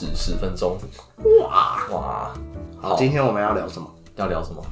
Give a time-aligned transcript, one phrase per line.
[0.00, 0.76] 史十分钟。
[1.42, 2.30] 哇哇，
[2.80, 3.86] 好，今天我们要聊什么？
[4.16, 4.62] 要聊什么？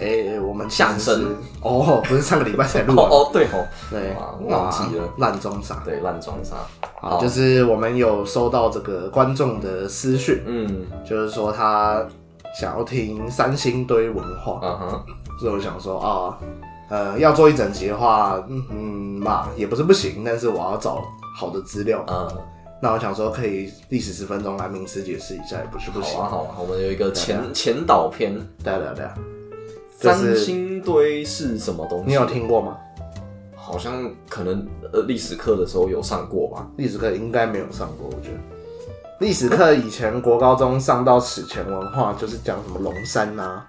[0.00, 4.16] 哎、我们相声哦，不是上个礼拜才录完， 哦哦，对哦，对，
[4.48, 5.82] 忘记了哇烂中傻。
[5.84, 6.56] 对，烂装傻。
[7.00, 12.04] 好，就是我们有收到这个观众的私讯，嗯就是说他
[12.58, 15.02] 想要听三星堆文化，嗯哼，
[15.38, 16.38] 所以我想说啊，
[16.88, 18.76] 呃，要做一整集的话，嗯嗯
[19.20, 21.04] 嘛也不是不行，但是我要找
[21.36, 22.04] 好的资料。
[22.08, 22.28] 嗯，
[22.84, 26.18] 那我想说，可以历史十分钟来名词解释一下，也不是不行。
[26.18, 29.06] 好啊好啊，我们有一个前前导片，对对对，
[30.00, 32.06] 就三星堆是什么东西？
[32.08, 32.26] 你有？
[32.26, 32.76] 听过吗？
[33.54, 36.66] 好像可能呃历史课的时候有上过吧。
[36.76, 38.38] 历史课应该没有上过，我觉得。
[39.20, 43.62] 历史课以前国高中上到史前文化，就是讲什么龙山呐、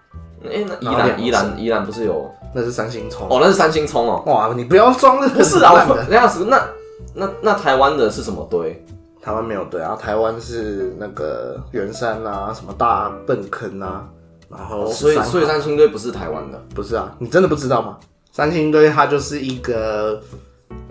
[0.44, 2.28] 哎，那宜兰宜兰宜兰不是有？
[2.52, 3.28] 那是三星葱。
[3.30, 4.24] 哦，那是三星葱哦。
[4.26, 5.86] 哇，你不要装是啊。
[6.10, 6.68] 那样子，那
[7.14, 8.84] 那那台湾的是什么堆？
[9.24, 14.06] 台湾没有对啊，台湾是那个圆山啊，什么大粪坑啊，
[14.50, 16.62] 然后所以三所以三星堆不是台湾的。
[16.76, 17.98] 不是啊，你真的不知道吗？
[18.34, 20.22] 三星堆它就是一个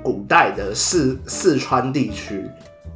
[0.02, 2.48] 古代的四四川地区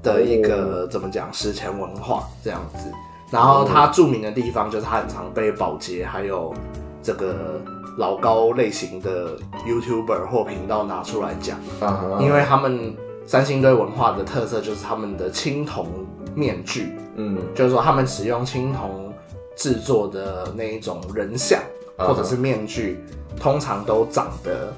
[0.03, 2.91] 的一个、怎么讲史前文化这样子。
[3.31, 6.55] 然后它著名的地方就是它很常被保洁还有
[7.03, 7.61] 这个
[7.99, 15.89] 老高类型的 YouTuber 或频道拿出来讲，啊因为他们三星堆文化的特色就是他们的青铜
[16.35, 19.13] 面具，嗯就是说他们使用青铜
[19.57, 21.61] 制作的那一种人像
[21.99, 23.01] 嗯或者是面具，
[23.41, 24.73] 通常都长得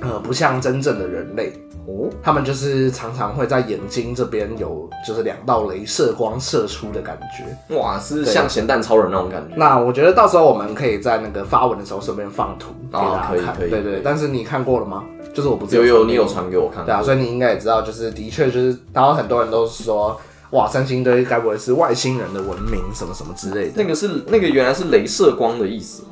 [0.00, 1.52] 呃不像真正的人类。
[1.86, 7.74] 哦，他们就是常常会在眼睛这边有就是两道镭射光射出的感觉。
[7.76, 9.56] 哇，是像咸蛋超人那种感觉。
[9.56, 13.56] 那我觉得到时候我们可以在那个发文的时候顺便放图给哦大家看。
[13.56, 15.02] 可以可以对对，但是你看过了吗？
[15.38, 23.74] 就是我不是有有传给你有传给我看对啊，所以你应该也知道，就是的确就是，然后很多人都说，哇，三星堆该不会是外星人的文明什么什么之类的？
[23.76, 26.02] 那个是那个原来是镭射光的意思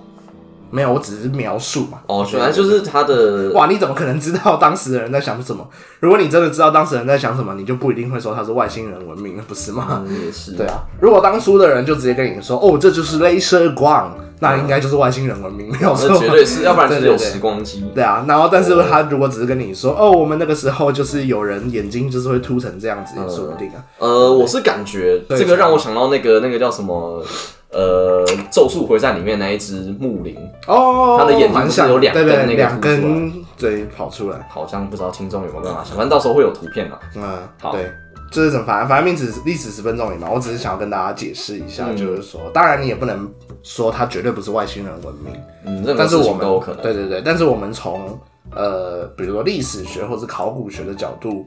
[0.70, 1.98] 没有，我只是描述嘛。
[2.06, 5.68] 哦，原来就是它的哇，你怎么可能知道当时的人在想什么？
[5.98, 10.04] 如果你真的知道当时人在想什么，你就不一定会说他是外星人文明了，不是吗？
[10.06, 16.18] 嗯也是对啊，如果当初的人就直接跟你说，哦，这就是镭射光，那应该就是外星人文明，没有错那。
[16.18, 17.84] 绝对是，要不然就是有对对对时光机。
[17.94, 23.84] 对啊，然后但是他如果只是跟你说，哦，我们那个时候就是有人眼睛就是会凸成这样子，也说不定啊。
[23.98, 27.22] 呃，我是感觉这个让我想到那个那个叫什么
[27.70, 30.36] 呃《咒术回战》里面那一只木灵，
[30.66, 36.98] 哦，他的眼睛是有两对对根那个两根嘴跑出来，好像不知道听众有没有办法想，反正到时候会有图片嘛。
[37.14, 37.22] 嗯，
[37.60, 37.90] 好对，
[38.30, 43.30] 就是怎么反正反正历史历史十分钟里嘛，我只是想要跟大家解释一下，嗯就是说，当然你也不能
[43.62, 46.82] 说它绝对不是外星人文明，嗯，任何但是我们都有可能。
[46.82, 48.18] 对对对，但是我们从
[48.54, 51.46] 呃，比如说历史学或者考古学的角度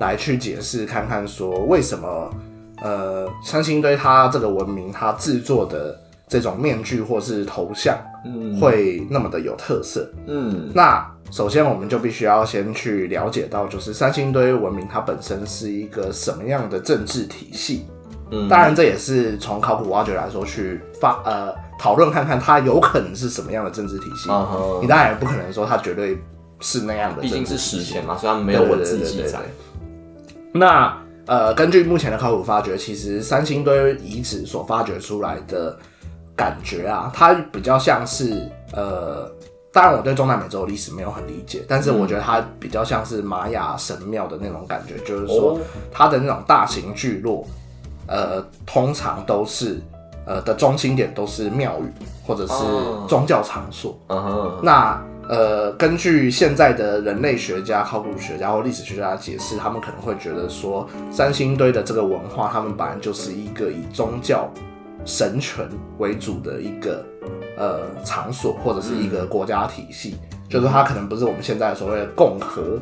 [0.00, 2.30] 来去解释，看看说为什么
[2.82, 10.10] 呃三星堆它这个文明它制作的这种面具或是头像嗯会那么的有特色。
[10.26, 17.86] 嗯那首先我们就必须要先去了解到，就是三星堆文明它本身是一个什么样的政治体系。
[18.30, 24.30] 嗯，当然，这也是从考古挖掘来说去发呃讨论看看它有可能是什么样的政治体系。
[24.80, 26.18] 你当然也不可能说它绝对
[26.60, 29.38] 是那样的毕政治史前嘛，所以他们没有文字记载。
[30.52, 30.96] 那
[31.26, 35.78] 呃，根据目前的考古发掘，其实三星堆遗址所发掘出来的
[36.34, 39.30] 感觉啊，它比较像是呃，
[39.72, 45.60] 当然我对中南美洲的历史没有很理解，但是我觉得它比较像是玛雅神庙的那种感觉，就是说哦。
[45.90, 47.46] 它的那种大型聚落，
[48.06, 49.80] 呃，通常都是
[50.26, 53.06] 呃的中心点都是庙宇或者是哦。
[53.08, 53.98] 宗教场所。
[54.62, 64.50] 那呃，根据现在的人类学家、考古学家或历史学家的解释，他们可能会觉得说，三星堆的这个文化，他们本来就是一个以宗教
[65.06, 65.66] 神权
[65.98, 67.02] 为主的一个
[67.62, 70.16] 呃场所，或者是一个国家体系，
[70.48, 72.80] 就是它可能不是我们现在所谓的共和，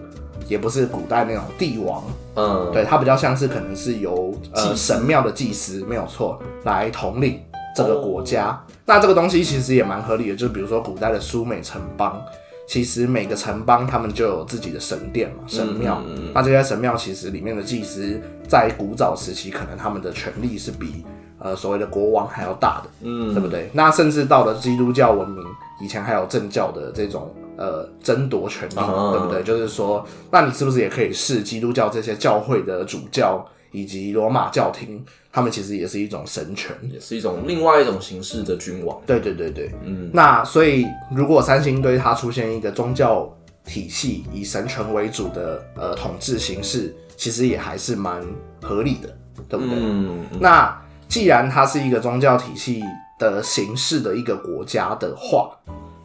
[0.49, 2.03] 也不是古代那种帝王，
[2.37, 7.43] 嗯，对，它比较像是可能是由呃神庙的祭司没有错来统领
[7.77, 8.59] 这个国家。
[8.87, 12.21] 那这个东西其实也蛮合理的，就是比如说古代的苏美城邦，
[12.67, 16.01] 其实每个城邦他们就有自己的神殿嘛、神庙。
[16.07, 16.33] 嗯嗯嗯。
[16.35, 18.19] 那这些神庙其实里面的祭司，
[18.49, 21.05] 在古早时期可能他们的权力是比
[21.41, 22.91] 呃所谓的国王还要大的。
[23.03, 23.69] 嗯，对不对？
[23.73, 25.45] 那甚至到了基督教文明，
[25.81, 29.43] 以前还有政教的这种呃争夺权利，啊对不对？
[29.43, 36.77] 就是说，那你是不是也可以视基督教这些教会的主教以及罗马教廷，他们其实也是一种神权？
[36.93, 39.01] 也是一种另外一种形式的君王。
[39.07, 43.29] 对对对对，嗯，那所以如果三星堆它出现一个宗教
[43.65, 48.23] 体系以神权为主的呃统治形式，其实也还是蛮
[48.63, 49.09] 合理的。
[49.49, 49.75] 对不对？
[49.75, 50.79] 嗯，那
[51.11, 52.83] 既然它是一个宗教体系
[53.19, 55.51] 的形式的一个国家的话，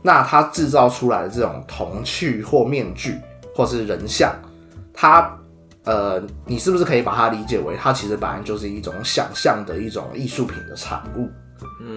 [0.02, 3.16] 那它制造出来的这种铜器或面具
[3.56, 4.34] 或是人像，
[4.92, 5.32] 它
[5.84, 11.30] 呃，你是不是可以把它理解为它其实本来就是一种想象的一种艺术品的产物？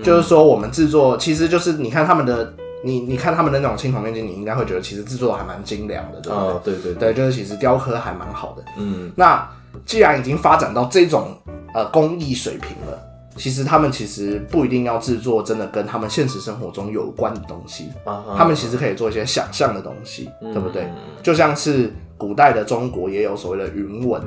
[0.04, 2.52] 就是说，我们制作其实就是你看他们的，
[2.84, 6.48] 你你看他们的那种青铜面具，你应该会觉得其实制作得还蛮精良的，对不对？
[6.48, 8.62] 啊，对对对，对，就是其实雕刻还蛮好的。
[8.76, 9.48] 嗯那
[9.86, 11.36] 既然已经发展到这种
[11.74, 12.98] 呃工艺水平了，
[13.36, 17.90] 其实他们其实不一定要制作真的跟他们现实生活中有关的东西，
[18.36, 20.90] 他们其实可以做一些想象的东西，嗯对不对？
[21.22, 24.20] 就像是古代的中国也有所谓的云纹，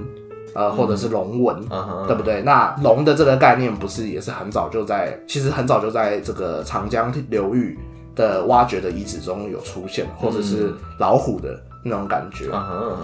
[0.54, 1.62] 呃，或者是龙纹。
[2.08, 2.42] 对不对？
[2.42, 7.80] 那龙的这个概念不是也是很早就在，其实很早就在这个长江流域
[8.16, 12.46] 的挖掘的遗址中有出现，或者是老虎的那种感觉。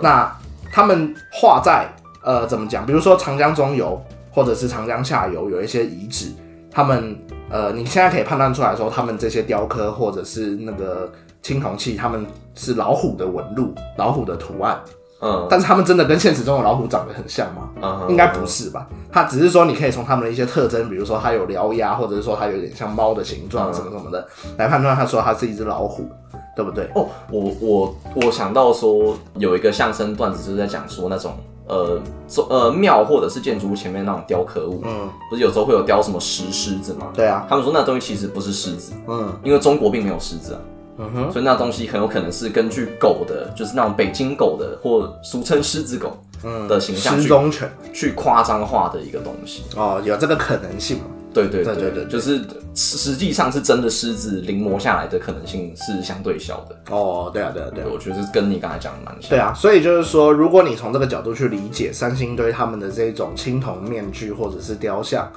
[0.02, 0.30] 那
[0.74, 1.88] 他们画在
[2.24, 2.86] 呃怎么讲？
[2.86, 4.02] 比如说长江中游
[4.38, 6.28] 或者是长江下游有一些遗址，
[6.70, 7.18] 他们
[7.50, 11.12] 呃你现在可以判断出来说，他们这些雕刻或者是那个
[11.42, 12.24] 青铜器，他们
[12.54, 14.80] 是老虎的纹路、老虎的图案，
[15.22, 17.70] 嗯，但是他们真的跟现实中的老虎长得很像吗？
[17.82, 18.88] 嗯应该不是吧？
[19.12, 26.08] 它只是说你可以从他们的一些特征，比如说它有獠牙，或者是说它有点像猫的形状，嗯什么什么的，来判断它说它是一只老虎，
[26.56, 26.88] 对不对？
[26.94, 31.34] 哦，我我我想到说有一个相声段子，就是在讲说那种
[31.68, 37.08] 呃宗呃庙或者是建筑物前面那种雕刻物，嗯，不是有时候会有雕什么石狮子吗？
[37.14, 40.60] 对啊，他们说那东西其实不是狮子，嗯因为中国并没有狮子啊，
[40.98, 49.64] 嗯哼，所以那东西很有可能是根据狗的，就是那种北京狗的，或俗称狮子狗嗯的形象去去夸张化的一个东西。
[49.76, 51.04] 哦，有这个可能性嘛？
[51.44, 52.40] 对对对对对对就是
[52.74, 56.76] 实实际上是真的狮子临摹下来的可能性是相对小的。
[56.90, 57.88] 哦，对啊，对啊，对啊。
[57.92, 59.30] 我觉得是跟你刚才讲的蛮像。
[59.30, 65.32] 对啊，所以就是说，如果你从这个角度去理解三星堆他们的这种青铜面具或者是雕像，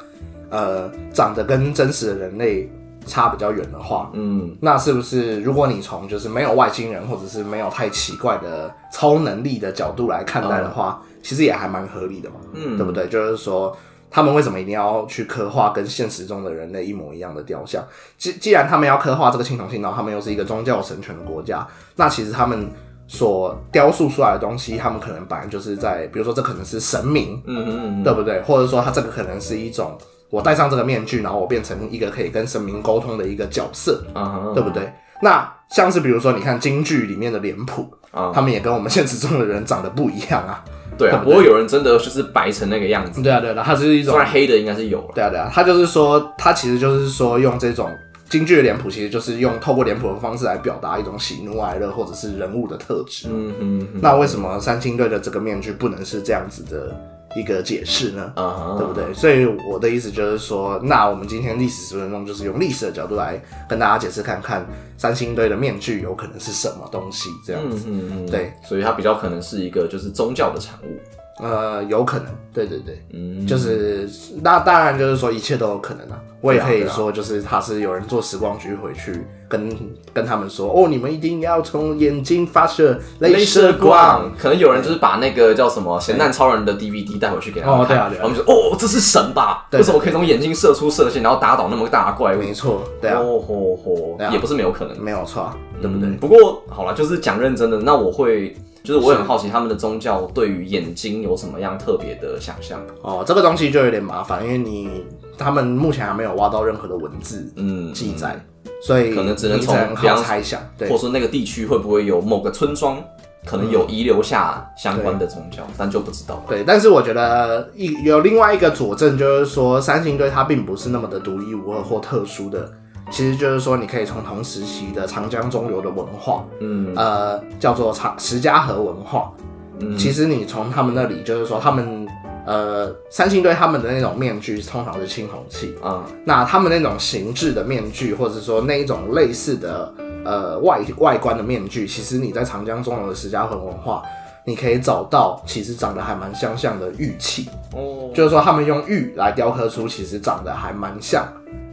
[0.50, 2.70] 呃，长得跟真实的人类
[3.06, 13.06] 差比较远的话，嗯，那是不是如果你从就是没有外星人或者是没有太奇怪的超能力的角度来看待的话，其实也还蛮合理的嘛，嗯对不对？
[13.08, 13.76] 就是说。
[14.10, 17.82] 他们为什么一定要去刻画跟现实中的人类一模一样的雕像？
[18.18, 22.70] 既既然他们要刻画这个青铜器，然后他们又是一个宗教神权的国家，那其实他们
[23.06, 28.40] 所雕塑出来的东西，他们可能本来就是在，比如说这可能是神明，嗯嗯嗯，对不对？
[28.42, 29.96] 或者说他这个可能是一种
[30.28, 34.92] 我戴上这个面具，然后我变成一个可以跟神明沟通的一个角色，啊，对不对？
[35.22, 40.64] 那像是比如说，你看京剧里面的脸谱，啊，他们也跟我们现实中的人长得不一样啊。
[40.98, 45.12] 对啊，不会有人真的就是白成那个样子，对啊，对啊，他就是一种虽然黑的应该是有了。
[45.14, 47.90] 对啊，对啊，他就是说，他其实就是说用这种
[48.28, 53.28] 京剧的脸谱，其实就是用透过脸谱的方式来表达一种喜怒哀乐或者是人物的特质。
[53.30, 56.94] 嗯嗯嗯，那为什么三星队的这个面具不能是这样子的
[57.36, 58.32] 一个解释呢？
[58.78, 59.14] 对不对？
[59.14, 64.66] 所以我的意思就是说，那我们今天历史十分钟就是用历史的角度来跟大家解释看看
[64.98, 67.84] 三星堆的面具有可能是什么东西，这样子。
[67.88, 70.98] 嗯嗯嗯，对，所以它比较可能是一个就是宗教的产物。
[71.40, 74.08] 呃，有可能，对对对，嗯，就是
[74.42, 76.20] 那当然就是说一切都有可能啊。
[76.42, 79.76] 我也可以说，就是他是有人做时光局回去跟
[80.10, 89.66] 跟他们说，哦，你们一定要从眼睛发射镭射光。，可能有人就是把那个叫什么《咸蛋超人》的 DVD 带回去给他们看，哦对啊对我们就说哦，这是神吧？
[89.70, 92.38] 对为什么可以从眼睛射出射线，然后打倒那么大怪物？
[92.38, 96.08] 没错，对啊，哦吼吼对啊也不是没有可能，没有错啊，对不对？
[96.08, 98.56] 嗯不过好了，就是讲认真的，那我会。
[98.82, 102.80] 就是我很好奇他们的宗教对于眼睛有什么样特别的想象。
[103.02, 105.04] 哦，这个东西就有点麻烦，因为你
[105.36, 108.38] 他们目前还没有挖到任何的文字嗯，记载，
[108.82, 110.60] 所以可能只能从比方猜想。
[110.78, 113.02] 对或者说那个地区会不会有某个村庄
[113.46, 116.42] 可能有遗留下相关的宗教，但就不知道了。
[116.48, 122.70] 对，但是我觉得一有另外一个佐证，就是说三星堆它并不是那么的独一无二或特殊的，
[123.10, 126.94] 其实就是说你可以从同时期的长江中游的文化，嗯。
[126.96, 129.32] 呃，叫做长石家河文化，
[129.80, 129.96] 嗯。
[129.98, 132.08] 其实你从他们那里，就是说他们
[132.46, 136.04] 呃三星堆他们的那种面具通常是青铜器，啊。
[136.24, 139.92] 那他们那种形制的面具，或者是说那一种类似的
[140.24, 144.02] 呃外外观的面具，其实你在长江中游的石家河文化，
[144.44, 151.26] 你可以找到其实长得还蛮相像的玉器，哦，就是说他们用玉来雕刻出其实长得还蛮像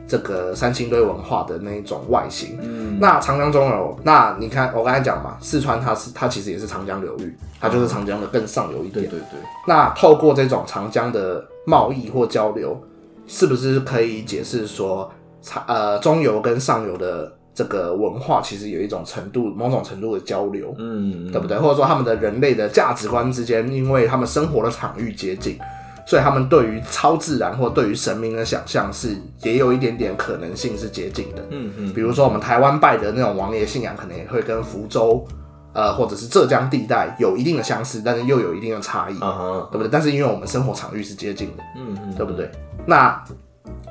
[0.07, 2.57] 这个三星堆文化的那一种外形。
[2.61, 9.05] 嗯那长江中游，那你看我刚才讲嘛，四川它是它其实也是长江流域，它就是长江的更上游一点。
[9.05, 12.81] 对对对，那透过这种长江的贸易或交流，
[13.27, 15.11] 是不是可以解释说，
[15.41, 21.55] 长呃中游跟上游的这个文化其实有一种程度、某种程度的交流，嗯对不对？
[21.57, 25.59] 或者说他们的人类的价值观之间，因为他们生活的场域接近，
[26.07, 31.43] 所以他们对于超自然或对于神明的想象是也有一点点可能性是接近的。
[31.51, 35.27] 嗯嗯，比如说我们台湾拜的那种王爷信仰，可能也会跟福州
[35.73, 39.89] 呃或者是浙江地带有一定的相似，但是又有一定的差异，对不对？
[39.91, 42.49] 但是因为我们生活场域是接近的，嗯嗯，对不对？
[42.85, 43.21] 那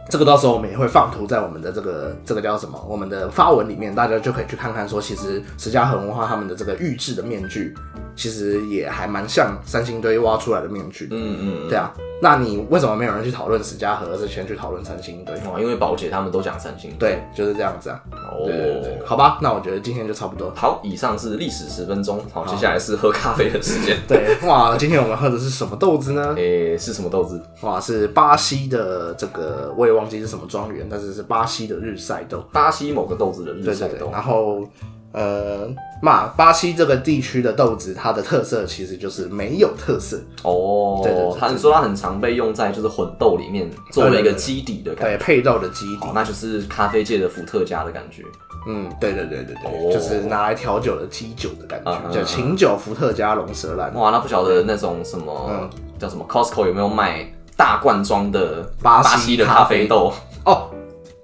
[0.09, 2.83] 这个到时候我们也会放图在我们的这个这个叫什么？
[2.89, 7.75] 我们的发文里面，大家就可以去看看说，其实石家恒文化他们的这个玉制的面具，
[8.17, 11.09] 其实也还蛮像三星堆挖出来的面具。
[11.13, 11.93] 嗯嗯对啊，
[12.23, 15.35] 那你为什么没有人去讨论史家河，而是先去讨论三星堆？
[15.37, 18.03] 嗯，哦，因为宝姐他们都讲三星堆，对，就是这样子啊。
[18.13, 20.51] 哦，对对对，好吧，那我觉得今天就差不多。
[20.57, 23.97] 好，以上是历史十分钟，好，接下来是喝咖啡的时间。
[24.09, 26.35] 对，哇，今天我们喝的是什么豆子呢？
[26.39, 27.41] 诶、是什么豆子？
[27.63, 32.43] 哇，是巴西的这个，我也忘记是什么庄园，但是是巴西的日晒豆。
[32.53, 34.11] 巴西某个豆子的日晒豆。
[34.11, 34.67] 然后
[35.13, 35.67] 呃，
[36.03, 48.23] 嘛，巴西这个地区的豆子，它的特色其实就是没有特色，哦，对对对它你说它很常被用在就是混豆里面做了一个基底的感觉，对，配豆的基底哦，，那就是咖啡界的伏特加的感觉。
[48.69, 53.95] 嗯，对对对对对，哦就是拿来调酒的基酒的感觉，叫琴酒伏特加龙舌兰。
[53.95, 60.13] 哇，那不晓得那种什么、嗯叫什么 Costco 有没有卖大罐装的巴西西的咖啡豆？
[60.45, 60.69] 哦，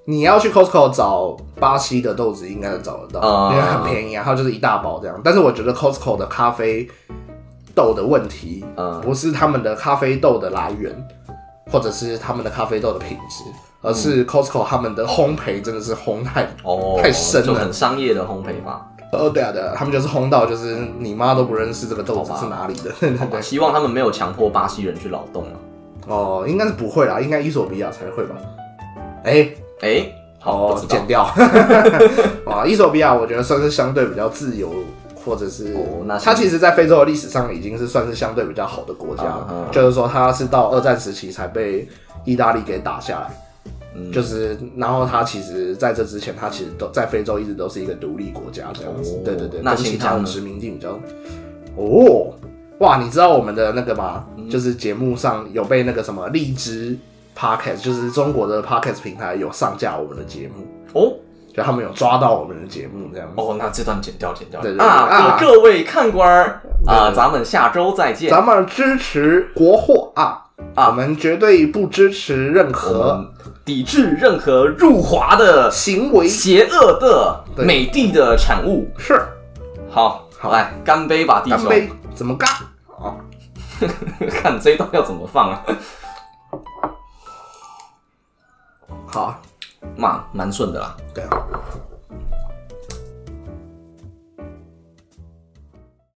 [0.05, 5.21] 你要去 Costco 找巴西的豆子，应该能找得到，嗯因为很便宜啊，它就是一大包这样。
[5.23, 6.89] 但是我觉得 Costco 的咖啡
[7.75, 10.93] 豆的问题，嗯不是他们的咖啡豆的来源，
[11.71, 13.45] 或者是他们的咖啡豆的品质，
[13.81, 18.89] 而是 Costco 他们的烘焙真的是烘太，哦，太深了就很商业的烘焙法。
[19.13, 23.43] 哦对啊对啊，他们就是烘到就是你妈都不认识这个豆子好吧是哪里的，对 对，对。
[23.43, 25.55] 希望他们没有强迫巴西人去劳动啊。
[26.09, 28.35] 哦，应该是不会啦，应该伊索比亚才会吧？
[29.23, 29.47] 哎、
[29.83, 31.07] 哎、好，剪。
[31.07, 31.23] 掉。
[32.47, 34.73] 啊，伊索比亚我觉得算是相对比较自由，
[35.25, 39.25] 或者是、哦那它其实，在非洲的历史上已经是算是相对比较好的国家
[39.71, 41.87] 就是说，它是到二战时期才被
[42.25, 43.31] 意大利给打下来。
[43.95, 49.17] 嗯就是，然后他其实在这之前，他其实都在非洲一直都是一个独立国家这样子。
[49.17, 50.99] 哦对对对，那跟其他的殖民地比较。
[51.77, 52.33] 哦，
[52.79, 54.25] 哇，你知道我们的那个吗？
[54.39, 56.97] 嗯就是节目上有被那个什么荔枝
[57.37, 60.67] Podcast，就是中国的 Podcast 平台有上架我们的节目。
[60.93, 61.13] 哦
[61.55, 63.35] 就他们有抓到我们的节目这样子。
[63.37, 64.59] 哦，那这段剪掉剪掉。
[64.63, 68.31] 对啊，啊各各位看官儿啊，咱们下周再见。
[68.31, 73.23] 咱们支持国货啊，啊我们绝对不支持任何
[73.67, 76.27] 抵制任何入华的行为。
[76.27, 78.89] 邪恶的美帝的产物。
[78.97, 79.21] 是，
[79.91, 81.59] 好，好来干杯吧，弟兄！
[81.59, 81.91] 干杯！
[82.15, 82.49] 怎么干？
[82.99, 83.13] 啊，
[84.43, 85.63] 看这一段要怎么放啊？
[89.13, 89.39] 好，
[89.95, 90.97] 蛮，蛮顺的啦。
[91.13, 91.31] 对啊。